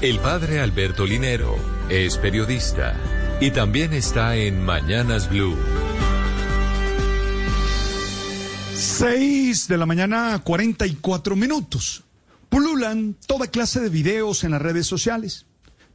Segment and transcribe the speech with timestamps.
[0.00, 1.56] El padre Alberto Linero
[1.88, 2.94] es periodista
[3.40, 5.56] y también está en Mañanas Blue.
[8.76, 12.04] 6 de la mañana, 44 minutos.
[12.48, 15.46] Pululan toda clase de videos en las redes sociales,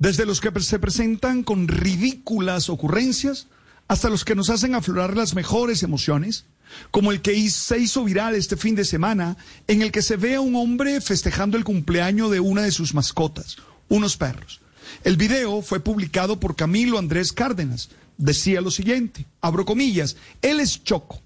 [0.00, 3.46] desde los que se presentan con ridículas ocurrencias
[3.86, 6.46] hasta los que nos hacen aflorar las mejores emociones,
[6.90, 9.36] como el que se hizo viral este fin de semana,
[9.68, 12.94] en el que se ve a un hombre festejando el cumpleaños de una de sus
[12.94, 13.58] mascotas,
[13.92, 14.60] unos perros.
[15.04, 17.90] El video fue publicado por Camilo Andrés Cárdenas.
[18.16, 21.20] Decía lo siguiente, abro comillas, él es Choco,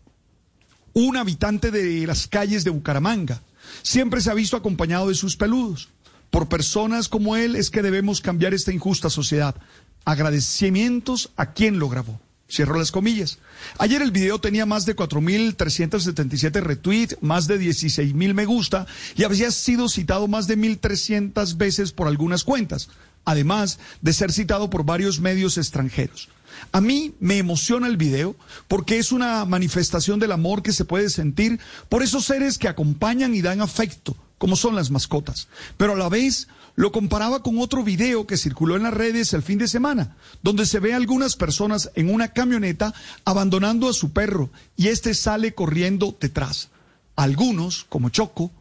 [0.92, 3.40] un habitante de las calles de Bucaramanga.
[3.82, 5.90] Siempre se ha visto acompañado de sus peludos.
[6.30, 9.54] Por personas como él es que debemos cambiar esta injusta sociedad.
[10.04, 12.20] Agradecimientos a quien lo grabó.
[12.48, 13.38] Cierro las comillas.
[13.78, 18.86] Ayer el video tenía más de 4.377 retweets, más de 16.000 me gusta
[19.16, 22.88] y había sido citado más de 1.300 veces por algunas cuentas,
[23.24, 26.28] además de ser citado por varios medios extranjeros.
[26.72, 28.36] A mí me emociona el video
[28.68, 33.34] porque es una manifestación del amor que se puede sentir por esos seres que acompañan
[33.34, 35.48] y dan afecto, como son las mascotas.
[35.76, 39.42] Pero a la vez lo comparaba con otro video que circuló en las redes el
[39.42, 44.12] fin de semana, donde se ve a algunas personas en una camioneta abandonando a su
[44.12, 46.68] perro y este sale corriendo detrás.
[47.16, 48.52] Algunos, como Choco,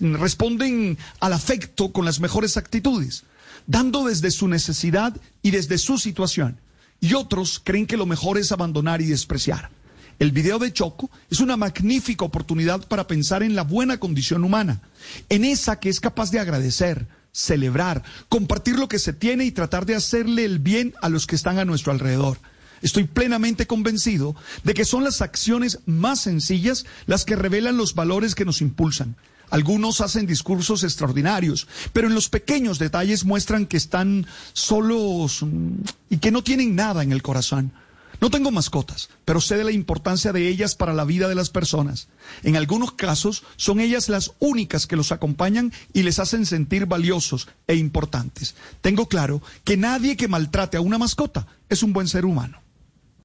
[0.00, 3.24] responden al afecto con las mejores actitudes,
[3.66, 6.58] dando desde su necesidad y desde su situación.
[7.00, 9.70] Y otros creen que lo mejor es abandonar y despreciar.
[10.18, 14.82] El video de Choco es una magnífica oportunidad para pensar en la buena condición humana,
[15.28, 19.86] en esa que es capaz de agradecer, celebrar, compartir lo que se tiene y tratar
[19.86, 22.38] de hacerle el bien a los que están a nuestro alrededor.
[22.82, 28.34] Estoy plenamente convencido de que son las acciones más sencillas las que revelan los valores
[28.34, 29.14] que nos impulsan.
[29.50, 35.74] Algunos hacen discursos extraordinarios, pero en los pequeños detalles muestran que están solos mm,
[36.10, 37.72] y que no tienen nada en el corazón.
[38.20, 41.50] No tengo mascotas, pero sé de la importancia de ellas para la vida de las
[41.50, 42.08] personas.
[42.42, 47.48] En algunos casos son ellas las únicas que los acompañan y les hacen sentir valiosos
[47.66, 48.56] e importantes.
[48.80, 52.60] Tengo claro que nadie que maltrate a una mascota es un buen ser humano.